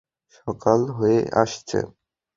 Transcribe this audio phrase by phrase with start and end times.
[0.37, 1.79] সকাল হয়ে আসছে।